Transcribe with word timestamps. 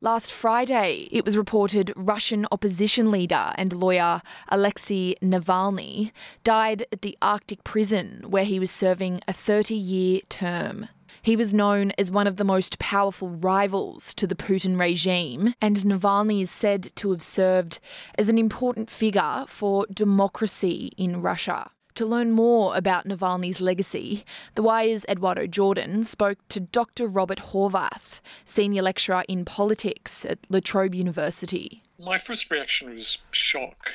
Last 0.00 0.30
Friday, 0.30 1.08
it 1.10 1.24
was 1.24 1.36
reported 1.36 1.92
Russian 1.96 2.46
opposition 2.52 3.10
leader 3.10 3.52
and 3.56 3.72
lawyer 3.72 4.22
Alexei 4.48 5.16
Navalny 5.20 6.12
died 6.44 6.86
at 6.92 7.02
the 7.02 7.18
Arctic 7.20 7.64
prison 7.64 8.22
where 8.28 8.44
he 8.44 8.60
was 8.60 8.70
serving 8.70 9.20
a 9.26 9.32
30 9.32 9.74
year 9.74 10.20
term. 10.28 10.88
He 11.20 11.34
was 11.34 11.52
known 11.52 11.90
as 11.98 12.12
one 12.12 12.28
of 12.28 12.36
the 12.36 12.44
most 12.44 12.78
powerful 12.78 13.28
rivals 13.28 14.14
to 14.14 14.28
the 14.28 14.36
Putin 14.36 14.78
regime, 14.78 15.54
and 15.60 15.78
Navalny 15.78 16.42
is 16.42 16.50
said 16.52 16.92
to 16.94 17.10
have 17.10 17.22
served 17.22 17.80
as 18.16 18.28
an 18.28 18.38
important 18.38 18.90
figure 18.90 19.46
for 19.48 19.84
democracy 19.92 20.92
in 20.96 21.20
Russia. 21.20 21.72
To 21.98 22.06
learn 22.06 22.30
more 22.30 22.76
about 22.76 23.06
Navalny's 23.08 23.60
legacy, 23.60 24.24
The 24.54 24.62
Wire's 24.62 25.04
Eduardo 25.08 25.48
Jordan 25.48 26.04
spoke 26.04 26.38
to 26.50 26.60
Dr. 26.60 27.08
Robert 27.08 27.40
Horvath, 27.50 28.20
senior 28.44 28.82
lecturer 28.82 29.24
in 29.26 29.44
politics 29.44 30.24
at 30.24 30.38
La 30.48 30.60
Trobe 30.60 30.94
University. 30.94 31.82
My 31.98 32.18
first 32.18 32.52
reaction 32.52 32.94
was 32.94 33.18
shock. 33.32 33.90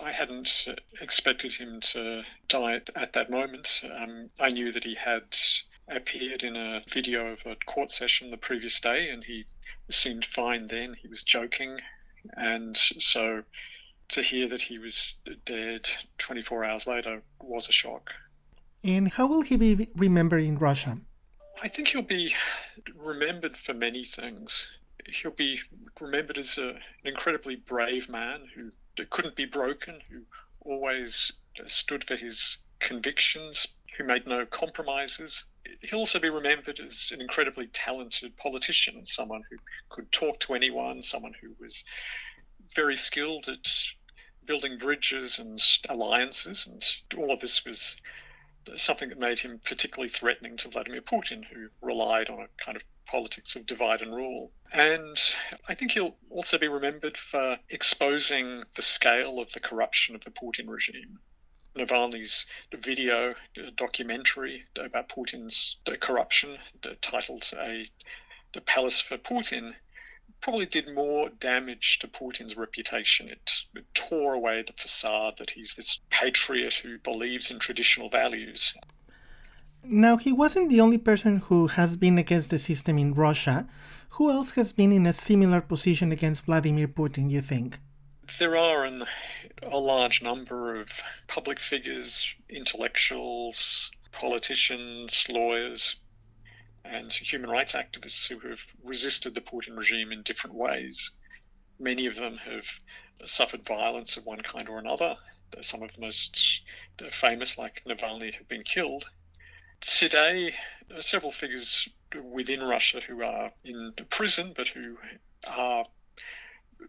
I 0.00 0.12
hadn't 0.12 0.68
expected 1.00 1.52
him 1.52 1.80
to 1.80 2.22
die 2.46 2.80
at 2.94 3.12
that 3.14 3.28
moment. 3.28 3.82
Um, 3.92 4.30
I 4.38 4.50
knew 4.50 4.70
that 4.70 4.84
he 4.84 4.94
had 4.94 5.36
appeared 5.88 6.44
in 6.44 6.54
a 6.54 6.84
video 6.86 7.32
of 7.32 7.44
a 7.44 7.56
court 7.56 7.90
session 7.90 8.30
the 8.30 8.36
previous 8.36 8.78
day 8.78 9.10
and 9.10 9.24
he 9.24 9.46
seemed 9.90 10.24
fine 10.24 10.68
then. 10.68 10.94
He 10.94 11.08
was 11.08 11.24
joking. 11.24 11.80
And 12.36 12.76
so 12.76 13.42
to 14.12 14.22
hear 14.22 14.48
that 14.48 14.60
he 14.60 14.78
was 14.78 15.14
dead 15.46 15.88
24 16.18 16.64
hours 16.64 16.86
later 16.86 17.22
was 17.40 17.68
a 17.68 17.72
shock. 17.72 18.12
And 18.84 19.10
how 19.10 19.26
will 19.26 19.42
he 19.42 19.56
be 19.56 19.88
remembered 19.96 20.42
in 20.42 20.58
Russia? 20.58 20.98
I 21.62 21.68
think 21.68 21.88
he'll 21.88 22.02
be 22.02 22.34
remembered 22.96 23.56
for 23.56 23.72
many 23.72 24.04
things. 24.04 24.68
He'll 25.06 25.30
be 25.30 25.60
remembered 26.00 26.38
as 26.38 26.58
a, 26.58 26.70
an 26.70 26.80
incredibly 27.04 27.56
brave 27.56 28.08
man 28.08 28.48
who 28.54 28.70
couldn't 29.06 29.36
be 29.36 29.46
broken, 29.46 30.00
who 30.10 30.22
always 30.60 31.32
stood 31.66 32.04
for 32.04 32.16
his 32.16 32.58
convictions, 32.80 33.66
who 33.96 34.04
made 34.04 34.26
no 34.26 34.44
compromises. 34.44 35.44
He'll 35.82 36.00
also 36.00 36.18
be 36.18 36.30
remembered 36.30 36.80
as 36.80 37.12
an 37.14 37.20
incredibly 37.20 37.68
talented 37.68 38.36
politician, 38.36 39.06
someone 39.06 39.42
who 39.48 39.56
could 39.88 40.10
talk 40.12 40.40
to 40.40 40.54
anyone, 40.54 41.02
someone 41.02 41.34
who 41.40 41.54
was 41.60 41.84
very 42.74 42.96
skilled 42.96 43.48
at 43.48 43.66
building 44.46 44.78
bridges 44.78 45.38
and 45.38 45.60
alliances, 45.88 46.66
and 46.66 46.84
all 47.18 47.32
of 47.32 47.40
this 47.40 47.64
was 47.64 47.96
something 48.76 49.08
that 49.08 49.18
made 49.18 49.38
him 49.38 49.60
particularly 49.64 50.08
threatening 50.08 50.56
to 50.56 50.68
Vladimir 50.68 51.02
Putin, 51.02 51.44
who 51.44 51.68
relied 51.80 52.30
on 52.30 52.40
a 52.40 52.64
kind 52.64 52.76
of 52.76 52.84
politics 53.06 53.56
of 53.56 53.66
divide 53.66 54.02
and 54.02 54.14
rule. 54.14 54.52
And 54.72 55.18
I 55.68 55.74
think 55.74 55.92
he'll 55.92 56.16
also 56.30 56.58
be 56.58 56.68
remembered 56.68 57.16
for 57.16 57.58
exposing 57.68 58.64
the 58.74 58.82
scale 58.82 59.40
of 59.40 59.52
the 59.52 59.60
corruption 59.60 60.14
of 60.14 60.24
the 60.24 60.30
Putin 60.30 60.68
regime. 60.68 61.18
Navalny's 61.74 62.46
video 62.72 63.30
uh, 63.30 63.70
documentary 63.76 64.64
about 64.76 65.08
Putin's 65.08 65.78
uh, 65.86 65.92
corruption, 66.00 66.58
titled 67.00 67.50
"A 67.58 67.90
the 68.52 68.60
Palace 68.60 69.00
for 69.00 69.16
Putin," 69.16 69.74
probably 70.42 70.66
did 70.66 70.92
more 70.92 71.30
damage 71.40 72.00
to 72.00 72.08
Putin's 72.08 72.56
reputation. 72.56 73.28
It, 73.28 73.50
it 73.74 73.86
tore 73.94 74.34
away 74.34 74.62
the 74.62 74.72
facade 74.74 75.38
that 75.38 75.50
he's 75.50 75.74
this 75.74 76.00
patriot 76.10 76.74
who 76.74 76.98
believes 76.98 77.50
in 77.50 77.58
traditional 77.58 78.10
values. 78.10 78.74
Now, 79.84 80.16
he 80.16 80.32
wasn't 80.32 80.68
the 80.68 80.80
only 80.80 80.98
person 80.98 81.38
who 81.38 81.68
has 81.68 81.96
been 81.96 82.18
against 82.18 82.50
the 82.50 82.58
system 82.58 82.98
in 82.98 83.14
Russia. 83.14 83.66
Who 84.10 84.30
else 84.30 84.52
has 84.52 84.72
been 84.72 84.92
in 84.92 85.06
a 85.06 85.12
similar 85.12 85.60
position 85.60 86.12
against 86.12 86.44
Vladimir 86.44 86.88
Putin, 86.88 87.30
you 87.30 87.40
think? 87.40 87.78
There 88.38 88.56
are 88.56 88.84
an, 88.84 89.04
a 89.62 89.78
large 89.78 90.22
number 90.22 90.80
of 90.80 90.88
public 91.26 91.58
figures, 91.58 92.32
intellectuals, 92.48 93.90
politicians, 94.12 95.26
lawyers, 95.28 95.96
and 96.84 97.12
human 97.12 97.50
rights 97.50 97.74
activists 97.74 98.28
who 98.28 98.38
have 98.48 98.60
resisted 98.82 99.34
the 99.34 99.40
Putin 99.40 99.76
regime 99.76 100.12
in 100.12 100.22
different 100.22 100.56
ways. 100.56 101.12
Many 101.78 102.06
of 102.06 102.16
them 102.16 102.36
have 102.38 102.66
suffered 103.26 103.64
violence 103.64 104.16
of 104.16 104.24
one 104.24 104.40
kind 104.40 104.68
or 104.68 104.78
another. 104.78 105.16
Some 105.60 105.82
of 105.82 105.92
the 105.92 106.00
most 106.00 106.62
famous, 107.10 107.58
like 107.58 107.82
Navalny, 107.86 108.34
have 108.34 108.48
been 108.48 108.62
killed. 108.62 109.08
Today, 109.80 110.54
uh, 110.94 111.00
several 111.02 111.32
figures 111.32 111.88
within 112.22 112.62
Russia 112.62 113.00
who 113.00 113.22
are 113.22 113.52
in 113.64 113.94
prison 114.10 114.52
but 114.56 114.68
who 114.68 114.96
are 115.46 115.86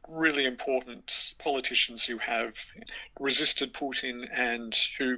really 0.07 0.45
important 0.45 1.33
politicians 1.39 2.05
who 2.05 2.17
have 2.17 2.53
resisted 3.19 3.73
Putin 3.73 4.27
and 4.31 4.75
who, 4.97 5.17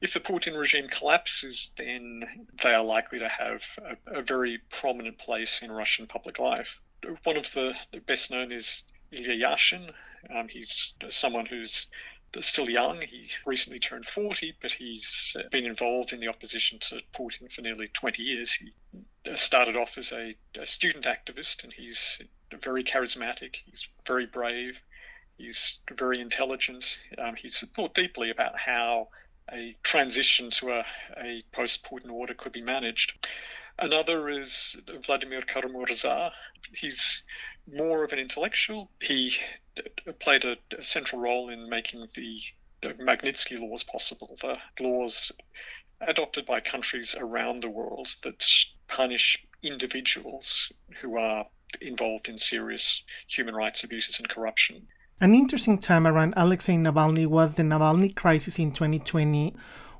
if 0.00 0.14
the 0.14 0.20
Putin 0.20 0.58
regime 0.58 0.88
collapses, 0.88 1.70
then 1.76 2.46
they 2.62 2.74
are 2.74 2.84
likely 2.84 3.18
to 3.18 3.28
have 3.28 3.62
a, 4.06 4.18
a 4.18 4.22
very 4.22 4.58
prominent 4.70 5.18
place 5.18 5.62
in 5.62 5.70
Russian 5.70 6.06
public 6.06 6.38
life. 6.38 6.80
One 7.24 7.36
of 7.36 7.52
the 7.52 7.74
best 8.06 8.30
known 8.30 8.52
is 8.52 8.82
Ilya 9.12 9.46
Yashin. 9.46 9.92
Um, 10.34 10.48
he's 10.48 10.94
someone 11.08 11.46
who's 11.46 11.86
still 12.40 12.68
young. 12.68 13.00
He 13.00 13.30
recently 13.44 13.78
turned 13.78 14.06
40, 14.06 14.56
but 14.60 14.72
he's 14.72 15.36
been 15.50 15.64
involved 15.64 16.12
in 16.12 16.20
the 16.20 16.28
opposition 16.28 16.78
to 16.80 17.00
Putin 17.14 17.50
for 17.50 17.62
nearly 17.62 17.88
20 17.88 18.22
years. 18.22 18.52
He 18.52 18.72
started 19.34 19.76
off 19.76 19.98
as 19.98 20.12
a, 20.12 20.34
a 20.58 20.66
student 20.66 21.04
activist, 21.04 21.64
and 21.64 21.72
he's 21.72 22.20
very 22.62 22.84
charismatic. 22.84 23.56
He's 23.64 23.88
very 24.06 24.26
brave. 24.26 24.80
He's 25.36 25.80
very 25.92 26.20
intelligent. 26.20 26.98
Um, 27.18 27.34
he's 27.36 27.60
thought 27.74 27.94
deeply 27.94 28.30
about 28.30 28.58
how 28.58 29.08
a 29.52 29.76
transition 29.82 30.50
to 30.50 30.72
a, 30.72 30.86
a 31.16 31.42
post 31.52 31.84
Putin 31.84 32.10
order 32.10 32.34
could 32.34 32.52
be 32.52 32.62
managed. 32.62 33.26
Another 33.78 34.28
is 34.28 34.76
Vladimir 35.04 35.42
Kara-Murza. 35.42 36.30
He's 36.74 37.22
more 37.70 38.04
of 38.04 38.12
an 38.12 38.18
intellectual. 38.18 38.90
He 39.00 39.36
played 40.18 40.44
a, 40.44 40.56
a 40.78 40.82
central 40.82 41.20
role 41.20 41.50
in 41.50 41.68
making 41.68 42.06
the, 42.14 42.40
the 42.80 42.94
Magnitsky 42.94 43.60
laws 43.60 43.84
possible, 43.84 44.36
the 44.40 44.58
laws 44.80 45.32
adopted 46.00 46.46
by 46.46 46.60
countries 46.60 47.14
around 47.18 47.62
the 47.62 47.70
world 47.70 48.08
that 48.22 48.44
punish 48.88 49.44
individuals 49.62 50.72
who 51.00 51.16
are 51.18 51.46
involved 51.80 52.28
in 52.28 52.38
serious 52.38 53.02
human 53.26 53.54
rights 53.54 53.84
abuses 53.84 54.18
and 54.18 54.28
corruption. 54.28 54.86
An 55.20 55.34
interesting 55.34 55.78
time 55.78 56.06
around 56.06 56.34
Alexei 56.36 56.74
Navalny 56.74 57.26
was 57.26 57.54
the 57.54 57.62
Navalny 57.62 58.14
crisis 58.14 58.58
in 58.58 58.72
2020. 58.72 59.54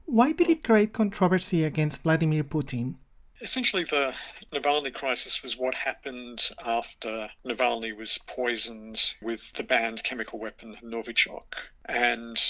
Why 0.04 0.32
did 0.32 0.48
it 0.48 0.62
create 0.62 0.92
controversy 0.92 1.64
against 1.64 2.02
Vladimir 2.02 2.44
Putin? 2.44 2.97
Essentially, 3.41 3.84
the 3.84 4.14
Navalny 4.50 4.94
crisis 4.94 5.42
was 5.42 5.58
what 5.58 5.74
happened 5.74 6.48
after 6.64 7.28
Navalny 7.44 7.94
was 7.94 8.19
poisoned 8.26 9.14
with 9.20 9.52
the 9.52 9.62
banned 9.62 10.02
chemical 10.02 10.38
weapon 10.38 10.76
Novichok. 10.82 11.44
And 11.84 12.41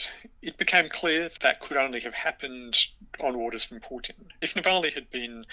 it 0.43 0.59
became 0.59 0.89
clear 0.89 1.29
that 1.41 1.61
could 1.61 1.77
only 1.77 2.01
have 2.01 2.15
happened 2.15 2.77
on 3.21 3.35
orders 3.35 3.65
from 3.65 3.81
Putin. 3.81 4.29
If 4.41 4.55
Navalny 4.55 4.93
had 4.95 5.11
been 5.11 5.45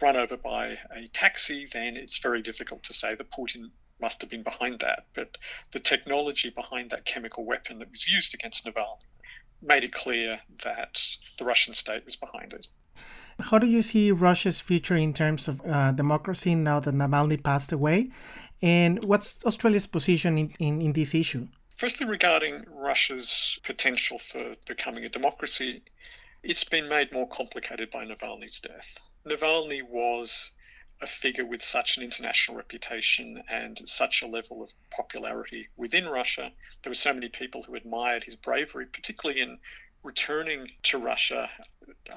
run 0.00 0.16
over 0.16 0.36
by 0.36 0.78
a 0.94 1.08
taxi, 1.08 1.66
then 1.66 1.96
it's 1.96 2.18
very 2.18 2.40
difficult 2.40 2.84
to 2.84 2.92
say 2.92 3.16
that 3.16 3.30
Putin 3.32 3.70
must 4.00 4.20
have 4.20 4.30
been 4.30 4.44
behind 4.44 4.80
that. 4.80 5.06
But 5.14 5.38
the 5.72 5.80
technology 5.80 6.50
behind 6.50 6.90
that 6.90 7.04
chemical 7.04 7.44
weapon 7.44 7.78
that 7.78 7.90
was 7.90 8.08
used 8.08 8.34
against 8.34 8.64
Navalny 8.64 9.06
made 9.60 9.82
it 9.84 9.92
clear 9.92 10.40
that 10.62 11.00
the 11.38 11.44
Russian 11.44 11.74
state 11.74 12.04
was 12.04 12.16
behind 12.16 12.52
it. 12.52 12.68
How 13.40 13.58
do 13.58 13.66
you 13.66 13.82
see 13.82 14.10
Russia's 14.10 14.60
future 14.60 14.96
in 14.96 15.12
terms 15.12 15.48
of 15.48 15.60
uh, 15.66 15.92
democracy 15.92 16.54
now 16.54 16.80
that 16.80 16.94
Navalny 16.94 17.42
passed 17.42 17.72
away? 17.72 18.10
And 18.60 19.02
what's 19.04 19.44
Australia's 19.44 19.86
position 19.86 20.38
in, 20.38 20.52
in, 20.58 20.80
in 20.80 20.92
this 20.92 21.14
issue? 21.14 21.48
Firstly, 21.76 22.06
regarding 22.06 22.64
Russia's 22.68 23.58
potential 23.64 24.18
for 24.18 24.54
becoming 24.66 25.04
a 25.04 25.08
democracy, 25.08 25.82
it's 26.42 26.64
been 26.64 26.88
made 26.88 27.12
more 27.12 27.28
complicated 27.28 27.90
by 27.90 28.04
Navalny's 28.04 28.60
death. 28.60 28.98
Navalny 29.26 29.82
was 29.82 30.52
a 31.00 31.06
figure 31.06 31.44
with 31.44 31.64
such 31.64 31.96
an 31.96 32.04
international 32.04 32.56
reputation 32.56 33.42
and 33.50 33.80
such 33.88 34.22
a 34.22 34.26
level 34.28 34.62
of 34.62 34.72
popularity 34.90 35.68
within 35.76 36.06
Russia. 36.06 36.52
There 36.82 36.90
were 36.90 36.94
so 36.94 37.12
many 37.12 37.28
people 37.28 37.64
who 37.64 37.74
admired 37.74 38.22
his 38.22 38.36
bravery, 38.36 38.86
particularly 38.86 39.40
in 39.40 39.58
returning 40.02 40.70
to 40.82 40.98
Russia 40.98 41.50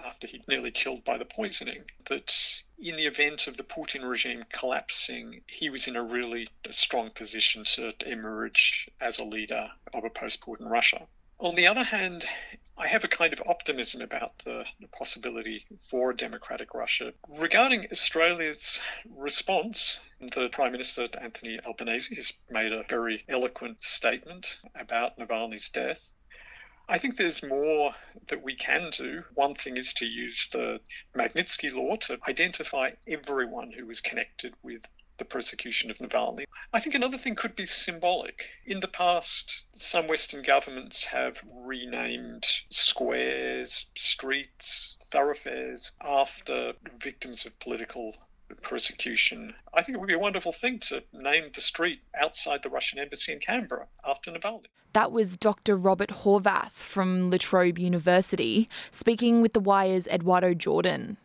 after 0.03 0.27
he'd 0.27 0.47
nearly 0.47 0.71
killed 0.71 1.03
by 1.03 1.17
the 1.17 1.25
poisoning, 1.25 1.83
that 2.05 2.33
in 2.79 2.95
the 2.95 3.05
event 3.05 3.47
of 3.47 3.57
the 3.57 3.63
Putin 3.63 4.07
regime 4.07 4.43
collapsing, 4.51 5.41
he 5.47 5.69
was 5.69 5.87
in 5.87 5.95
a 5.95 6.03
really 6.03 6.47
strong 6.71 7.09
position 7.11 7.63
to 7.63 7.93
emerge 8.05 8.89
as 8.99 9.19
a 9.19 9.23
leader 9.23 9.69
of 9.93 10.03
a 10.03 10.09
post 10.09 10.41
Putin 10.41 10.69
Russia. 10.69 11.07
On 11.39 11.55
the 11.55 11.67
other 11.67 11.83
hand, 11.83 12.25
I 12.77 12.87
have 12.87 13.03
a 13.03 13.09
kind 13.09 13.33
of 13.33 13.41
optimism 13.45 14.01
about 14.01 14.37
the 14.39 14.65
possibility 14.97 15.65
for 15.89 16.11
a 16.11 16.15
democratic 16.15 16.73
Russia. 16.73 17.13
Regarding 17.27 17.87
Australia's 17.91 18.79
response, 19.09 19.99
the 20.19 20.49
Prime 20.49 20.71
Minister, 20.71 21.07
Anthony 21.19 21.59
Albanese, 21.65 22.15
has 22.15 22.33
made 22.49 22.71
a 22.71 22.83
very 22.83 23.23
eloquent 23.27 23.83
statement 23.83 24.59
about 24.75 25.17
Navalny's 25.17 25.69
death. 25.69 26.11
I 26.87 26.99
think 26.99 27.17
there's 27.17 27.41
more 27.41 27.95
that 28.27 28.43
we 28.43 28.55
can 28.55 28.91
do. 28.91 29.23
One 29.33 29.55
thing 29.55 29.77
is 29.77 29.93
to 29.95 30.05
use 30.05 30.47
the 30.51 30.79
Magnitsky 31.15 31.73
law 31.73 31.95
to 31.95 32.19
identify 32.27 32.91
everyone 33.07 33.71
who 33.71 33.87
was 33.87 34.01
connected 34.01 34.53
with 34.61 34.85
the 35.17 35.25
persecution 35.25 35.89
of 35.89 35.97
Navalny. 35.97 36.45
I 36.73 36.79
think 36.79 36.93
another 36.93 37.17
thing 37.17 37.35
could 37.35 37.55
be 37.55 37.65
symbolic. 37.65 38.49
In 38.65 38.81
the 38.81 38.87
past, 38.87 39.65
some 39.75 40.07
Western 40.07 40.43
governments 40.43 41.05
have 41.05 41.41
renamed 41.45 42.45
squares, 42.69 43.85
streets, 43.95 44.97
thoroughfares 45.05 45.91
after 46.01 46.73
victims 46.99 47.45
of 47.45 47.57
political 47.59 48.15
persecution. 48.61 49.53
I 49.73 49.81
think 49.81 49.95
it 49.95 49.99
would 49.99 50.07
be 50.07 50.13
a 50.13 50.19
wonderful 50.19 50.51
thing 50.51 50.79
to 50.79 51.03
name 51.13 51.49
the 51.53 51.61
street 51.61 52.01
outside 52.19 52.63
the 52.63 52.69
Russian 52.69 52.99
embassy 52.99 53.33
in 53.33 53.39
Canberra 53.39 53.87
after 54.03 54.31
Navalny. 54.31 54.65
That 54.93 55.11
was 55.11 55.35
Dr. 55.35 55.75
Robert 55.75 56.09
Horvath 56.09 56.71
from 56.71 57.29
La 57.29 57.37
Trobe 57.37 57.77
University 57.77 58.69
speaking 58.91 59.41
with 59.41 59.53
The 59.53 59.59
Wire's 59.59 60.07
Eduardo 60.07 60.53
Jordan. 60.53 61.17